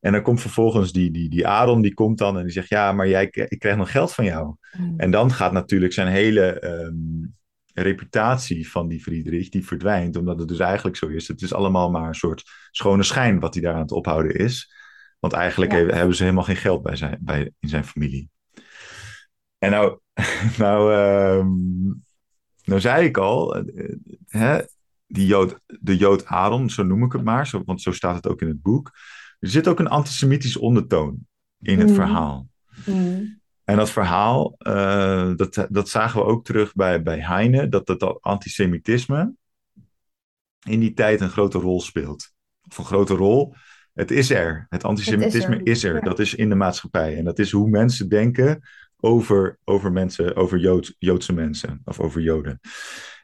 [0.01, 2.93] En dan komt vervolgens die, die, die Aaron, die komt dan en die zegt, ja,
[2.93, 4.55] maar jij, ik krijg nog geld van jou.
[4.97, 6.95] En dan gaat natuurlijk zijn hele ehm,
[7.75, 11.29] reputatie van die Friedrich, die verdwijnt, omdat het dus eigenlijk zo is.
[11.29, 14.73] Het is allemaal maar een soort schone schijn wat hij daar aan het ophouden is.
[15.19, 15.79] Want eigenlijk Ja.
[15.79, 18.31] he- hebben ze helemaal geen geld bij zijn, bij, in zijn familie.
[19.59, 19.99] En nou,
[20.59, 21.49] nou ehm,
[22.65, 23.95] nou zei ik al, eh,
[24.27, 24.61] hè,
[25.07, 28.29] die Jood, de Jood Aaron, zo noem ik het maar, zo, want zo staat het
[28.29, 28.91] ook in het boek.
[29.41, 31.27] Er zit ook een antisemitische ondertoon
[31.61, 31.95] in het Mm.
[31.95, 32.49] verhaal.
[32.87, 33.41] Mm.
[33.65, 38.19] En dat verhaal, eh, dat, dat zagen we ook terug bij, bij Heine, dat dat
[38.21, 39.35] antisemitisme
[40.69, 42.33] in die tijd een grote rol speelt.
[42.69, 43.55] Of een grote rol.
[43.93, 44.67] Het is er.
[44.69, 45.95] Het antisemitisme er, is er.
[45.95, 46.01] ja.
[46.01, 47.17] Dat is in de maatschappij.
[47.17, 48.61] En dat is hoe mensen denken
[48.97, 52.61] over, over mensen, over Jood, Joodse mensen of over Joden.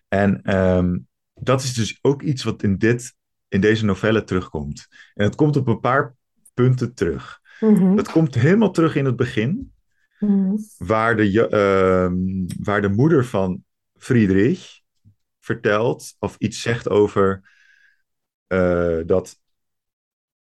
[0.08, 0.98] En ehm,
[1.34, 3.14] dat is dus ook iets wat in, dit,
[3.56, 4.86] in deze novelle terugkomt.
[5.14, 6.14] En het komt op een paar
[6.54, 7.40] punten terug.
[7.60, 7.96] Mhm.
[7.96, 9.74] Het komt helemaal terug in het begin
[10.18, 10.56] Mhm.
[10.78, 13.64] waar de, ehm, waar de moeder van
[13.98, 14.80] Friedrich
[15.40, 17.54] vertelt of iets zegt over
[18.46, 19.40] eh, dat,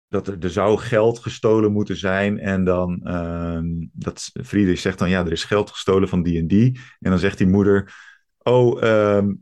[0.08, 2.40] dat er, er zou geld gestolen moeten zijn.
[2.40, 6.48] En dan ehm, dat Friedrich zegt dan ja, er is geld gestolen van die en
[6.48, 6.80] die.
[7.00, 7.94] En dan zegt die moeder,
[8.38, 9.34] oh, ehm,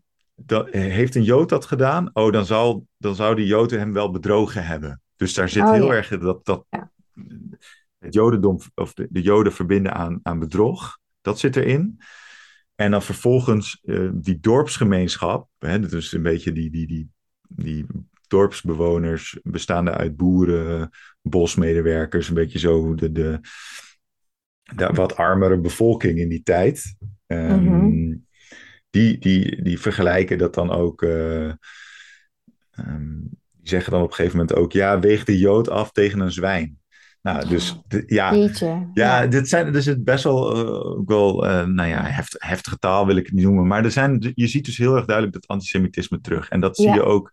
[0.45, 2.09] dat, heeft een Jood dat gedaan?
[2.13, 5.01] Oh, dan, zal, dan zou die Jood hem wel bedrogen hebben.
[5.15, 5.93] Dus daar zit Oh, heel ja.
[5.93, 6.91] erg dat, dat Ja.
[7.99, 10.99] het Jodendom of de, de Joden verbinden aan, aan bedrog.
[11.21, 11.99] Dat zit erin.
[12.75, 17.09] En dan vervolgens eh, die dorpsgemeenschap, hè, dat is een beetje die, die, die,
[17.47, 17.85] die
[18.27, 20.89] dorpsbewoners, bestaande uit boeren,
[21.21, 23.39] bosmedewerkers, een beetje zo de, de,
[24.75, 26.95] de wat armere bevolking in die tijd.
[27.27, 28.15] Mhm.
[28.89, 31.01] Die, die, die vergelijken dat dan ook.
[31.01, 31.45] eh,
[32.71, 33.19] ehm,
[33.61, 36.31] die zeggen dan op een gegeven moment ook: ja, weeg de Jood af tegen een
[36.31, 36.77] zwijn.
[37.21, 38.89] Nou, dus de- ja, Jeetje.
[38.93, 40.55] ja, dit zijn dus het best wel,
[40.97, 43.67] ook wel eh, nou ja, heft, heftige taal wil ik het niet noemen.
[43.67, 46.49] Maar er zijn, je ziet dus heel erg duidelijk dat antisemitisme terug.
[46.49, 46.93] En dat zie Ja.
[46.93, 47.31] je ook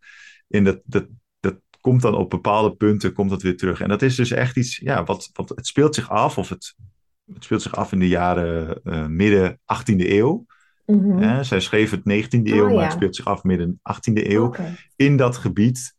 [0.48, 1.06] in dat, dat,
[1.40, 3.80] dat komt dan op bepaalde punten komt dat weer terug.
[3.80, 6.74] En dat is dus echt iets, ja, wat, wat het speelt zich af, of het,
[7.34, 8.80] het speelt zich af in de jaren
[9.16, 10.46] midden 18e eeuw.
[10.86, 11.42] Mhm.
[11.42, 14.54] Zij schreef het 19e eeuw, Oh, maar het speelt zich af midden 18e eeuw.
[14.96, 15.94] In dat gebied,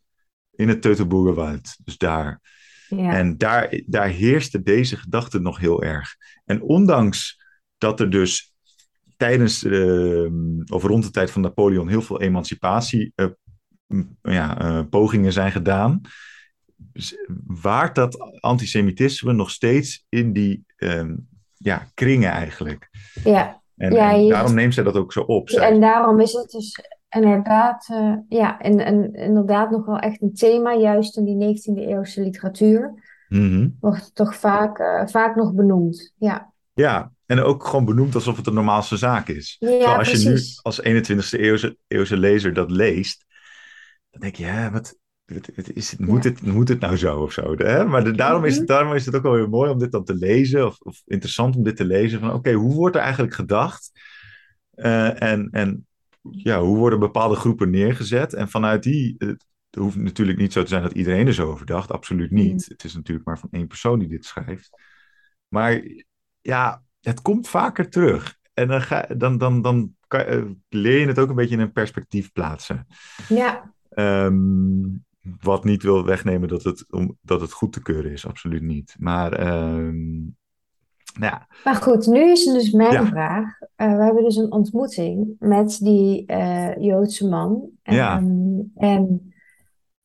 [0.50, 1.76] in het Teutoburgerwald.
[1.84, 2.40] Dus daar.
[2.88, 3.12] Ja.
[3.12, 6.16] En daar, daar heerste deze gedachte nog heel erg.
[6.44, 7.42] En ondanks
[7.78, 8.54] dat er dus
[9.16, 10.32] tijdens eh,
[10.66, 13.26] of rond de tijd van Napoleon heel veel emancipatie eh,
[14.22, 16.00] ja, eh, pogingen zijn gedaan,
[17.46, 21.14] waart dat antisemitisme nog steeds in die ehm,
[21.54, 22.88] ja, kringen eigenlijk.
[23.24, 23.62] ja.
[23.78, 25.50] En, Ja, en daarom neemt zij dat ook zo op.
[25.50, 30.22] Zij- En daarom is het dus inderdaad, eh, ja, en, en inderdaad nog wel echt
[30.22, 33.68] een thema, juist in die 19e eeuwse literatuur, Mhm.
[33.80, 36.14] wordt het toch vaak, eh, vaak nog benoemd.
[36.18, 39.56] Ja, Ja, en ook gewoon benoemd alsof het de normaalste zaak is.
[39.58, 43.24] ja als je nu als 21ste eeuwse, eeuwse lezer dat leest,
[44.10, 44.96] dan denk je, ja, wat,
[45.34, 46.30] wat is het, moet, Ja.
[46.30, 47.54] het, moet het nou zo of zo?
[47.56, 47.84] Hè?
[47.84, 48.58] Maar de- daarom, is Mhm.
[48.58, 51.02] het, daarom is het ook wel weer mooi om dit dan te lezen, of, of
[51.06, 53.90] interessant om dit te lezen, van oké, hoe wordt er eigenlijk gedacht?
[54.70, 55.86] Eh, en, en
[56.30, 58.34] ja, hoe worden bepaalde groepen neergezet?
[58.34, 59.44] En vanuit die, het
[59.78, 62.60] hoeft natuurlijk niet zo te zijn dat iedereen er zo over dacht, absoluut niet.
[62.60, 62.70] Mhm.
[62.72, 64.70] Het is natuurlijk maar van één persoon die dit schrijft.
[65.48, 65.82] Maar
[66.40, 68.36] ja, het komt vaker terug.
[68.54, 71.60] En dan, ga, dan, dan, dan kan, eh, leer je het ook een beetje in
[71.60, 72.86] een perspectief plaatsen.
[73.28, 74.80] Ja, Ehm,
[75.40, 78.96] wat niet wil wegnemen dat het, om, dat het goed te keuren is, absoluut niet.
[78.98, 80.16] Maar ehm,
[81.18, 83.06] nou ja, maar goed, nu is dus mijn Ja.
[83.06, 83.58] vraag.
[83.74, 87.68] Eh, we hebben dus een ontmoeting met die eh, Joodse man.
[87.82, 88.16] Ja.
[88.16, 89.32] Ehm, en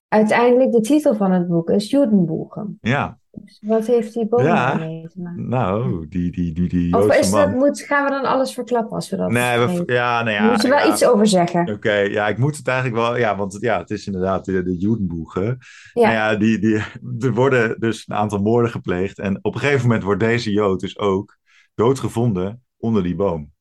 [0.08, 2.78] uiteindelijk de titel van het boek is Judenboegen.
[2.82, 3.20] ja,
[3.62, 4.72] wat heeft die boom Ja.
[4.78, 5.50] te maken?
[5.50, 7.58] nou, die, die, die, die Of is dat, man.
[7.58, 10.52] moet, gaan we dan alles verklappen als we dat Nee, we, ja, nou ja.
[10.52, 10.92] Moet je wel ja.
[10.94, 11.70] iets over zeggen?
[11.74, 14.78] Oké, ja, ik moet het eigenlijk wel, ja, want ja, het is inderdaad de, de
[14.78, 15.58] Judenboegen.
[15.94, 16.02] Ja.
[16.02, 16.82] Nou ja, die, die,
[17.20, 19.20] er worden dus een aantal moorden gepleegd.
[19.20, 21.38] En op een gegeven moment wordt deze Jood dus ook
[21.76, 23.52] doodgevonden onder die boom.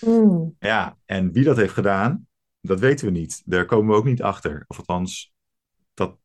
[0.00, 2.26] Hmm, Ja, en wie dat heeft gedaan,
[2.60, 3.42] dat weten we niet.
[3.44, 4.64] Daar komen we ook niet achter.
[4.66, 5.31] Of althans,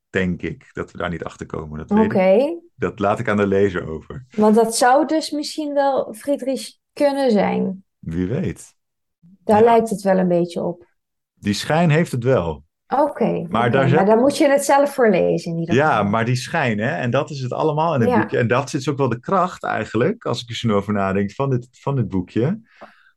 [0.09, 1.87] denk ik, dat we daar niet achter komen.
[1.87, 4.25] Dat, Oké, dat laat ik aan de lezer over.
[4.35, 7.83] want dat zou dus misschien wel Friedrich kunnen zijn.
[7.99, 8.75] Wie weet.
[9.19, 9.63] Daar Ja.
[9.65, 10.85] lijkt het wel een beetje op.
[11.33, 12.65] Die schijn heeft het wel.
[12.87, 16.09] Oké, Maar daar maar dan moet je het zelf voorlezen in ieder Ja, geval.
[16.09, 16.89] maar die schijn, hè?
[16.89, 18.19] En dat is het allemaal in het Ja.
[18.19, 18.37] boekje.
[18.37, 21.49] En dat zit ook wel de kracht eigenlijk, als ik er zo over nadenk, van
[21.49, 22.61] dit, van dit boekje,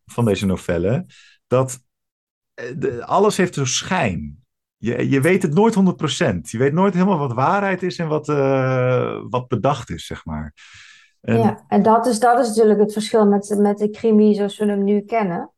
[0.07, 1.07] van deze novelle.
[1.47, 1.79] Dat
[2.55, 4.45] eh, de- alles heeft zo'n schijn.
[4.83, 6.51] Je, je weet het nooit 100%.
[6.51, 10.55] Je weet nooit helemaal wat waarheid is en wat, eh, wat bedacht is, zeg maar.
[11.21, 14.59] En, Ja, en dat is, dat is natuurlijk het verschil met, met de crimi zoals
[14.59, 15.51] we hem nu kennen.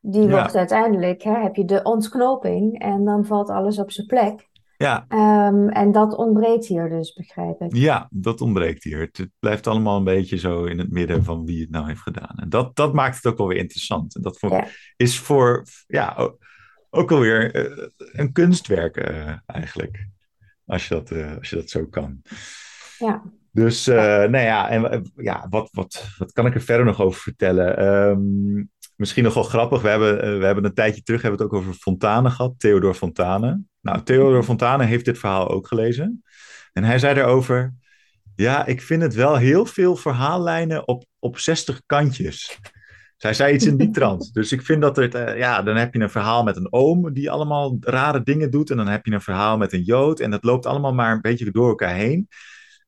[0.00, 0.28] Die Ja.
[0.28, 4.46] wordt uiteindelijk, hè, heb je de ontknoping en dan valt alles op zijn plek.
[4.76, 7.76] ja, Ehm, en dat ontbreekt hier dus, begrijp ik.
[7.76, 9.00] ja, dat ontbreekt hier.
[9.00, 12.00] Het, het blijft allemaal een beetje zo in het midden van wie het nou heeft
[12.00, 12.34] gedaan.
[12.36, 14.14] En dat, dat maakt het ook wel weer interessant.
[14.16, 14.64] En dat voor, Ja.
[14.96, 16.30] is voor, ja,
[16.90, 20.06] ook alweer uh, een kunstwerk uh, eigenlijk.
[20.66, 22.22] Als je, dat, uh, als je dat zo kan.
[22.98, 23.22] Ja.
[23.52, 27.86] Dus, nou ja, en ja, wat, wat, wat kan ik er verder nog over vertellen?
[27.86, 29.82] Um, misschien nog wel grappig.
[29.82, 32.54] We hebben, we hebben een tijdje terug hebben het ook over Fontane gehad.
[32.58, 33.62] Theodor Fontane.
[33.80, 36.22] Nou, Theodor Fontane heeft dit verhaal ook gelezen.
[36.72, 37.74] En hij zei daarover...
[38.34, 42.58] Ja, ik vind het wel heel veel verhaallijnen op, op 60 kantjes.
[43.18, 44.30] Zij zei iets in die trant.
[44.34, 47.12] Dus ik vind dat het, uh, ja, dan heb je een verhaal met een oom
[47.12, 48.70] die allemaal rare dingen doet.
[48.70, 50.20] En dan heb je een verhaal met een jood.
[50.20, 52.28] En dat loopt allemaal maar een beetje door elkaar heen.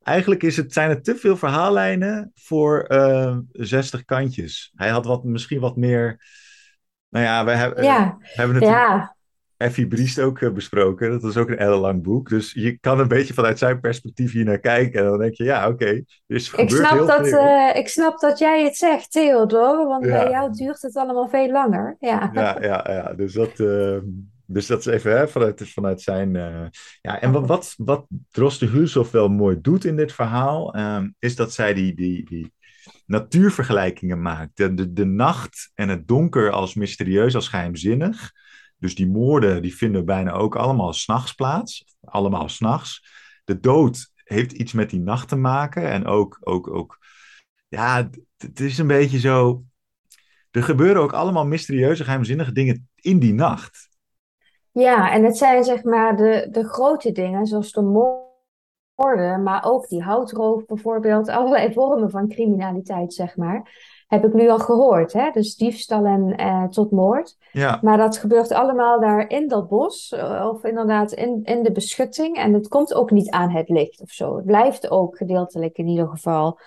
[0.03, 4.73] Eigenlijk is het, zijn er te veel verhaallijnen voor uh, eh, 60 kantjes.
[4.75, 6.21] Hij had wat, misschien wat meer.
[7.09, 8.19] Nou ja, we hebben, ja.
[8.21, 8.83] hebben natuurlijk.
[8.83, 9.17] Ja.
[9.61, 11.11] Effie Briest ook uh, besproken.
[11.11, 12.29] Dat is ook een ellenlang boek.
[12.29, 15.01] Dus je kan een beetje vanuit zijn perspectief hier naar kijken.
[15.01, 15.73] En dan denk je, ja, oké.
[15.73, 19.87] Okay, ik, snap dat, uh, ik snap dat jij het zegt, Theodor.
[19.87, 20.11] Want ja.
[20.11, 21.97] bij jou duurt het allemaal veel langer.
[22.01, 23.13] Ja, ja, ja, ja.
[23.15, 23.99] Dus, dat, uh,
[24.47, 26.33] dus dat is even hè, vanuit, vanuit zijn...
[27.01, 28.07] ja, en wat, wat, wat
[29.11, 30.75] wel mooi doet in dit verhaal...
[31.19, 32.53] is dat zij die, die, die
[33.07, 34.57] natuurvergelijkingen maakt.
[34.57, 38.33] De, de, de nacht en het donker als mysterieus, als geheimzinnig...
[38.81, 41.97] Dus die moorden die vinden bijna ook allemaal s'nachts plaats.
[42.01, 43.09] Allemaal s'nachts.
[43.45, 45.91] De dood heeft iets met die nacht te maken.
[45.91, 46.99] En ook, ook, ook
[47.69, 49.63] ja, het is een beetje zo.
[50.51, 53.89] Er gebeuren ook allemaal mysterieuze, geheimzinnige dingen in die nacht.
[54.73, 57.83] Ja, en het zijn zeg maar de, de grote dingen, zoals de
[59.43, 61.29] maar ook die houtroof bijvoorbeeld.
[61.39, 65.13] Allerlei vormen van criminaliteit, zeg maar heb ik nu al gehoord.
[65.13, 65.31] Hè?
[65.31, 67.37] Dus diefstal en eh, tot moord.
[67.53, 67.79] Ja.
[67.83, 70.13] Maar dat gebeurt allemaal daar in dat bos.
[70.13, 72.37] Eh, of inderdaad in, in de beschutting.
[72.37, 74.37] En het komt ook niet aan het licht of zo.
[74.37, 76.61] Het blijft ook gedeeltelijk in ieder geval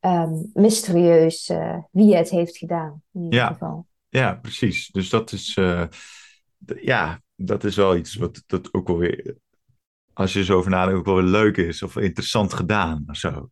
[0.00, 3.02] um, mysterieus uh, wie het heeft gedaan.
[3.12, 3.46] In ieder ja.
[3.46, 3.86] geval.
[4.08, 4.88] Ja, precies.
[4.88, 5.84] Dus dat is, uh,
[6.80, 9.36] ja, dat is wel iets wat dat ook wel weer
[10.14, 13.50] als je zo over nadenkt, ook wel weer leuk is of interessant gedaan of zo.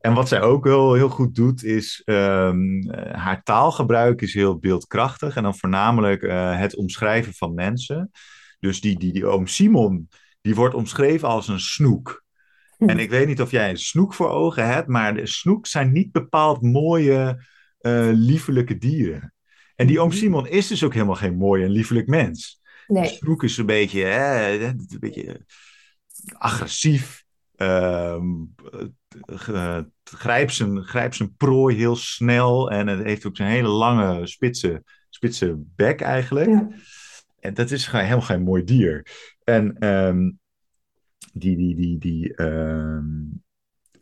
[0.00, 5.36] En wat zij ook wel heel goed doet, is um, haar taalgebruik is heel beeldkrachtig
[5.36, 8.10] en dan voornamelijk uh, het omschrijven van mensen.
[8.58, 10.08] Dus die, die, die oom Simon,
[10.40, 12.24] die wordt omschreven als een snoek.
[12.76, 12.88] Hm.
[12.88, 15.92] En ik weet niet of jij een snoek voor ogen hebt, maar de snoeks zijn
[15.92, 17.46] niet bepaald mooie,
[17.80, 19.34] uh, liefelijke dieren.
[19.74, 20.16] En die oom hm.
[20.16, 22.60] Simon is dus ook helemaal geen mooi en liefelijk mens.
[22.86, 23.08] Nee.
[23.08, 25.44] Snoek is een beetje, hè, een beetje
[26.32, 27.26] agressief.
[27.56, 28.22] Uh,
[30.04, 32.70] grijpt, zijn, grijpt zijn prooi heel snel.
[32.70, 36.48] En het heeft ook zijn hele lange, spitse, spitse bek eigenlijk.
[36.48, 36.68] Ja.
[37.40, 39.06] En dat is helemaal geen mooi dier.
[39.44, 40.38] En um,
[41.32, 43.42] die, die, die, die um,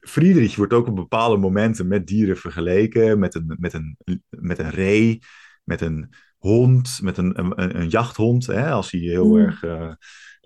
[0.01, 3.19] Friedrich wordt ook op bepaalde momenten met dieren vergeleken.
[3.19, 3.97] Met een, met een,
[4.29, 5.23] met een ree,
[5.65, 8.47] met een hond, met een, een, een jachthond.
[8.47, 9.37] Hè, als hij heel mm.
[9.37, 9.63] erg...
[9.63, 9.93] Uh,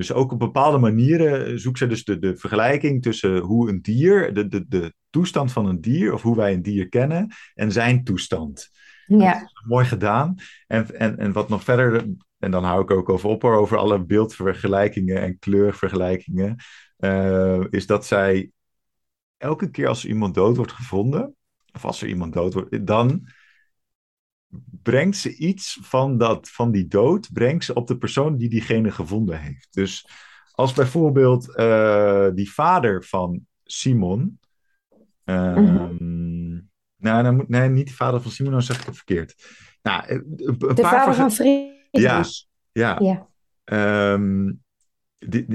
[0.00, 4.34] dus ook op bepaalde manieren zoekt ze dus de, de vergelijking tussen hoe een dier,
[4.34, 8.04] de, de, de toestand van een dier, of hoe wij een dier kennen, en zijn
[8.04, 8.70] toestand.
[9.06, 9.50] Ja.
[9.66, 10.34] mooi gedaan.
[10.66, 12.06] En, en, en wat nog verder,
[12.38, 16.56] en dan hou ik ook over op, over alle beeldvergelijkingen en kleurvergelijkingen,
[16.98, 18.50] uh, is dat zij
[19.36, 21.34] elke keer als iemand dood wordt gevonden,
[21.72, 23.28] of als er iemand dood wordt, dan
[24.82, 28.90] brengt ze iets van, dat, van die dood, brengt ze op de persoon die diegene
[28.90, 29.68] gevonden heeft.
[29.70, 30.08] Dus
[30.52, 34.38] als bijvoorbeeld uh, die vader van Simon.
[35.24, 36.68] Uh, mm-hmm.
[36.96, 39.34] Nou, dan moet, nee, niet de vader van Simon, dan zeg ik het verkeerd.
[39.82, 42.44] Nou, een, een de paar vader van Friedrich.
[42.72, 43.28] Ja, ja.
[43.64, 44.12] ja.
[44.12, 44.62] Um, die,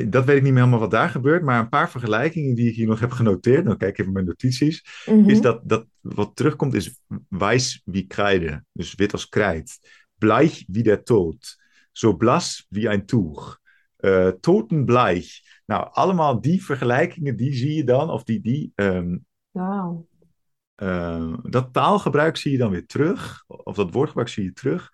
[0.09, 2.75] dat weet ik niet meer helemaal wat daar gebeurt, maar een paar vergelijkingen die ik
[2.75, 5.29] hier nog heb genoteerd, dan kijk ik even mijn notities, mm-hmm.
[5.29, 6.99] is dat, dat wat terugkomt is
[7.29, 9.79] weiß wie Kreide, dus wit als krijt,
[10.17, 11.55] bleich wie der Tod,
[11.91, 13.59] zo blass wie ein Tuch,
[13.99, 15.41] uh, totenbleich.
[15.65, 20.05] Nou, allemaal die vergelijkingen, die zie je dan, of die, die um, wow.
[20.75, 24.89] uh, dat taalgebruik zie je dan weer terug, of dat woordgebruik zie je terug,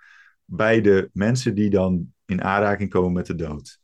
[0.45, 3.81] bij de mensen die dan in aanraking komen met de dood.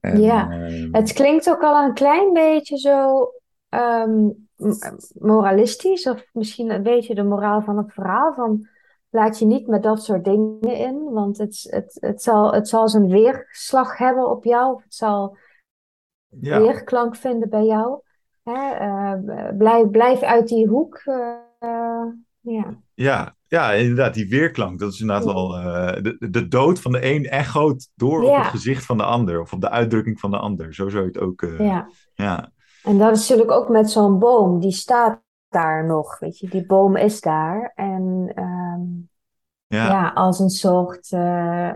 [0.00, 3.30] En, ja, uh, het klinkt ook al een klein beetje zo
[3.68, 4.48] um,
[5.18, 8.34] moralistisch, of misschien een beetje de moraal van het verhaal.
[8.34, 8.68] Van
[9.10, 12.88] laat je niet met dat soort dingen in, want het, het, het, zal, het zal
[12.88, 15.36] zijn weerslag hebben op jou, of het zal
[16.28, 16.60] ja.
[16.60, 18.00] weerklank vinden bij jou.
[18.42, 18.86] Hè?
[18.86, 21.02] Uh, blijf, blijf uit die hoek.
[21.04, 22.04] Uh,
[22.40, 22.78] ja.
[22.94, 24.78] Ja, ja, inderdaad, die weerklank.
[24.78, 28.30] Dat is inderdaad wel uh, de, de dood van de een echoot door ja.
[28.30, 29.40] op het gezicht van de ander.
[29.40, 30.74] Of op de uitdrukking van de ander.
[30.74, 31.42] Zo zou je het ook...
[31.42, 31.88] Uh, ja.
[32.14, 32.52] ja.
[32.82, 34.60] En dat is natuurlijk ook met zo'n boom.
[34.60, 36.48] Die staat daar nog, weet je.
[36.48, 37.72] Die boom is daar.
[37.74, 39.08] En um,
[39.66, 39.86] ja.
[39.86, 40.08] ja.
[40.08, 41.10] als een soort...
[41.10, 41.72] Uh,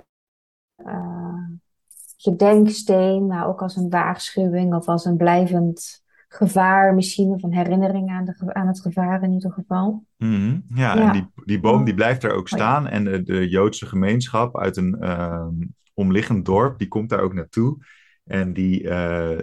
[2.16, 6.01] gedenksteen, maar ook als een waarschuwing of als een blijvend
[6.32, 10.04] gevaar misschien, of een herinnering aan, de, aan het gevaar in ieder geval.
[10.16, 10.60] Mhm.
[10.74, 14.58] ja, en die, die boom die blijft er ook staan en de, de Joodse gemeenschap
[14.58, 15.54] uit een ehm,
[15.94, 17.76] omliggend dorp, die komt daar ook naartoe
[18.24, 19.40] en die, uh,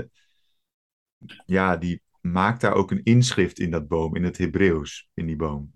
[1.46, 5.36] ja, die maakt daar ook een inschrift in dat boom, in het Hebreeuws, in die
[5.36, 5.72] boom.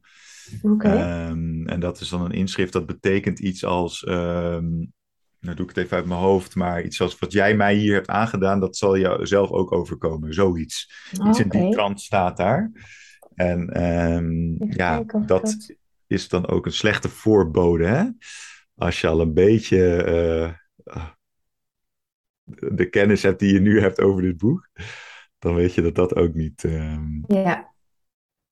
[0.62, 0.98] Okay.
[0.98, 4.86] Ehm, en dat is dan een inschrift dat betekent iets als ehm,
[5.44, 7.94] nou doe ik het even uit mijn hoofd, maar iets als wat jij mij hier
[7.94, 10.34] hebt aangedaan, dat zal jou zelf ook overkomen.
[10.34, 11.10] Zoiets.
[11.28, 12.72] Iets in die trant staat daar.
[13.36, 15.58] En um, ja, dat,
[16.08, 18.04] is dan ook een slechte voorbode, hè?
[18.76, 20.06] Als je al een beetje
[20.86, 21.08] uh,
[22.74, 24.70] de kennis hebt die je nu hebt over dit boek,
[25.40, 27.74] dan weet je dat dat ook niet um, ja.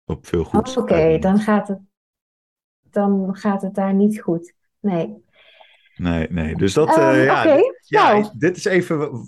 [0.05, 1.79] op veel goed Oké, dan gaat het
[2.89, 4.53] dan gaat het daar niet goed.
[4.79, 5.23] Nee.
[6.01, 6.55] Nee, nee.
[6.55, 7.43] Dus dat, uh, ja,
[7.81, 8.29] ja nou.
[8.33, 9.27] dit is even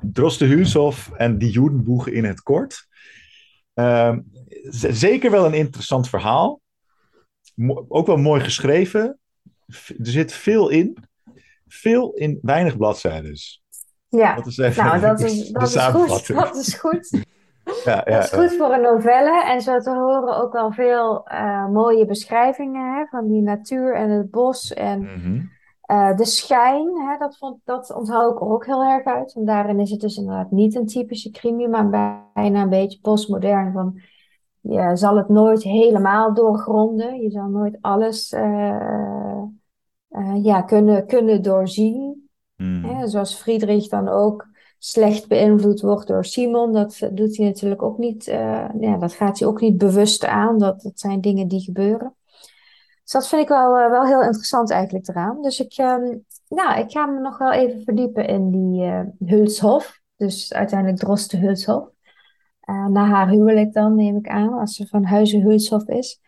[0.00, 2.86] Droste Huushof en die Judenboeg in het kort.
[3.74, 4.16] Uh,
[4.90, 6.60] zeker wel een interessant verhaal.
[7.54, 9.18] Mo ook wel mooi geschreven.
[9.86, 10.96] Er zit veel in.
[11.66, 13.36] Veel in weinig bladzijden.
[14.08, 16.26] Ja, dat is even nou, dat is, dat is goed.
[16.26, 17.10] Dat is goed.
[17.84, 19.44] Ja, ja, dat is goed voor een novelle.
[19.44, 24.10] En zo te horen ook wel veel uh, mooie beschrijvingen hè, van die natuur en
[24.10, 24.74] het bos.
[24.74, 25.54] En mm -hmm.
[25.86, 29.34] Uh, de schijn, hè, dat, vond, dat onthoud ik ook heel erg uit.
[29.34, 31.88] En daarin is het dus inderdaad niet een typische crime, maar
[32.34, 33.72] bijna een beetje postmodern.
[33.72, 34.00] Van,
[34.60, 37.20] je zal het nooit helemaal doorgronden.
[37.20, 39.42] Je zal nooit alles uh,
[40.10, 42.28] uh, ja, kunnen, kunnen doorzien.
[42.56, 42.84] Mm.
[42.84, 46.72] Hè, zoals Friedrich dan ook slecht beïnvloed wordt door Simon.
[46.72, 48.24] Dat doet hij natuurlijk ook niet.
[48.80, 50.58] ja, dat gaat hij ook niet bewust aan.
[50.58, 52.14] Dat, dat zijn dingen die gebeuren.
[53.06, 55.42] Dus dat vind ik wel, uh, wel heel interessant eigenlijk eraan.
[55.42, 60.00] Dus ik, um, nou, ik ga me nog wel even verdiepen in die uh, Hulshof.
[60.16, 61.88] Dus uiteindelijk Droste Hulshof.
[62.64, 66.20] Uh, na haar huwelijk dan, neem ik aan, als ze van Huizen Hulshof is.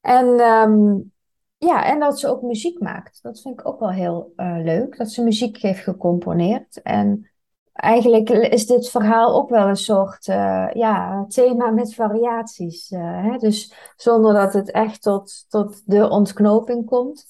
[0.00, 1.12] En, um,
[1.58, 3.22] ja, en dat ze ook muziek maakt.
[3.22, 4.96] Dat vind ik ook wel heel leuk.
[4.96, 6.82] Dat ze muziek heeft gecomponeerd.
[6.82, 7.30] En
[7.76, 12.90] eigenlijk is dit verhaal ook wel een soort uh, ja, thema met variaties.
[12.90, 13.36] Uh, hè?
[13.36, 17.26] Dus zonder dat het echt tot, tot de ontknoping komt,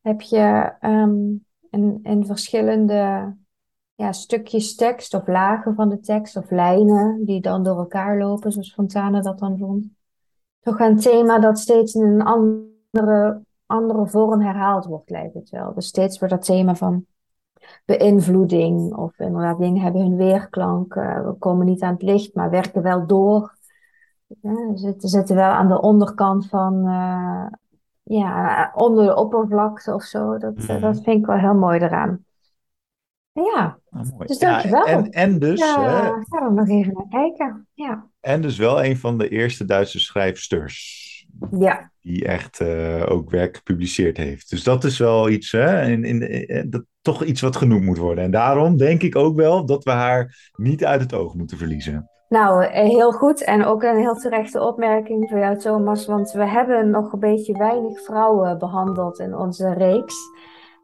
[0.00, 3.34] heb je um, in, in verschillende
[3.94, 8.52] ja, stukjes tekst of lagen van de tekst of lijnen die dan door elkaar lopen,
[8.52, 9.88] zoals Fontane dat dan vond.
[10.60, 15.74] Toch een thema dat steeds in een andere, andere vorm herhaald wordt, lijkt het wel.
[15.74, 17.06] Dus steeds weer dat thema van
[17.84, 18.96] beïnvloeding.
[18.96, 20.94] Of inderdaad, dingen hebben hun weerklank.
[20.94, 23.56] Uh, we komen niet aan het licht, maar werken wel door.
[24.40, 27.46] Ja, zitten, zitten wel aan de onderkant van, uh,
[28.02, 30.38] ja, onder de oppervlakte of zo.
[30.38, 30.80] Dat, mm.
[30.80, 32.24] dat vind ik wel heel mooi eraan.
[33.32, 34.86] Ja, oh, dus dankjewel.
[34.86, 35.58] Ja, en, en dus...
[35.58, 37.66] Ja, hè, gaan we nog even naar kijken.
[37.74, 38.06] Ja.
[38.20, 41.17] En dus wel een van de eerste Duitse schrijfsters.
[41.50, 41.90] Ja.
[42.02, 44.50] Die echt uh, ook werk gepubliceerd heeft.
[44.50, 47.98] Dus dat is wel iets, hè, in, in, in, dat, toch iets wat genoemd moet
[47.98, 48.24] worden.
[48.24, 52.10] En daarom denk ik ook wel dat we haar niet uit het oog moeten verliezen.
[52.28, 53.44] Nou, eh, heel goed.
[53.44, 56.06] En ook een heel terechte opmerking voor jou, Thomas.
[56.06, 60.14] Want we hebben nog een beetje weinig vrouwen behandeld in onze reeks.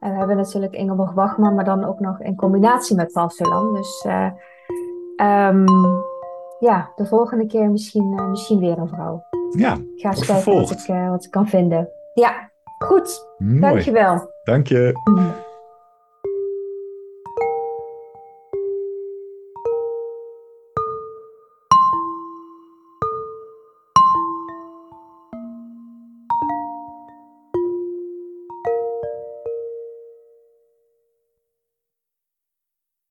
[0.01, 3.75] En we hebben natuurlijk Ingeborg Bachman, maar dan ook nog in combinatie met Paul Celan.
[3.75, 4.31] Dus uh,
[5.49, 5.65] um,
[6.59, 9.23] ja, de volgende keer misschien, uh, misschien weer een vrouw.
[9.51, 11.89] Ja, ik ga eens kijken wat ik, uh, wat ik kan vinden.
[12.15, 13.27] Ja, goed.
[13.39, 13.61] Mooi.
[13.61, 14.31] Dankjewel.
[14.45, 14.93] Dank je.